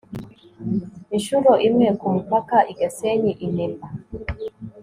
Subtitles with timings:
[1.15, 3.87] inshuro imwe ku mupaka i gasenyi i- nemba